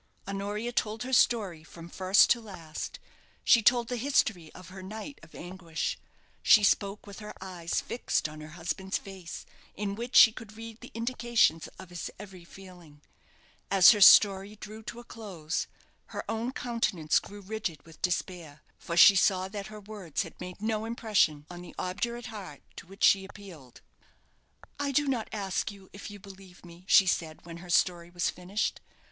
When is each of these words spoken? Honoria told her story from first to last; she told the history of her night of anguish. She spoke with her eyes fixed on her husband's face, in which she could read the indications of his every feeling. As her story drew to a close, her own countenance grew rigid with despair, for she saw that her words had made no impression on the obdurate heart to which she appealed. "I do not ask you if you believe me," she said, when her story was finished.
Honoria 0.27 0.71
told 0.71 1.03
her 1.03 1.13
story 1.13 1.63
from 1.63 1.87
first 1.87 2.31
to 2.31 2.41
last; 2.41 2.97
she 3.43 3.61
told 3.61 3.87
the 3.87 3.97
history 3.97 4.51
of 4.55 4.69
her 4.69 4.81
night 4.81 5.19
of 5.21 5.35
anguish. 5.35 5.95
She 6.41 6.63
spoke 6.63 7.05
with 7.05 7.19
her 7.19 7.35
eyes 7.39 7.81
fixed 7.81 8.27
on 8.27 8.41
her 8.41 8.57
husband's 8.57 8.97
face, 8.97 9.45
in 9.75 9.93
which 9.93 10.15
she 10.15 10.31
could 10.31 10.57
read 10.57 10.81
the 10.81 10.89
indications 10.95 11.67
of 11.77 11.91
his 11.91 12.09
every 12.17 12.43
feeling. 12.43 13.03
As 13.69 13.91
her 13.91 14.01
story 14.01 14.55
drew 14.55 14.81
to 14.85 14.99
a 14.99 15.03
close, 15.03 15.67
her 16.07 16.23
own 16.27 16.51
countenance 16.51 17.19
grew 17.19 17.41
rigid 17.41 17.85
with 17.85 18.01
despair, 18.01 18.63
for 18.79 18.97
she 18.97 19.15
saw 19.15 19.47
that 19.49 19.67
her 19.67 19.79
words 19.79 20.23
had 20.23 20.41
made 20.41 20.63
no 20.63 20.85
impression 20.85 21.45
on 21.47 21.61
the 21.61 21.75
obdurate 21.77 22.25
heart 22.33 22.63
to 22.77 22.87
which 22.87 23.03
she 23.03 23.23
appealed. 23.23 23.81
"I 24.79 24.91
do 24.91 25.07
not 25.07 25.29
ask 25.31 25.71
you 25.71 25.91
if 25.93 26.09
you 26.09 26.17
believe 26.17 26.65
me," 26.65 26.85
she 26.87 27.05
said, 27.05 27.45
when 27.45 27.57
her 27.57 27.69
story 27.69 28.09
was 28.09 28.31
finished. 28.31 28.81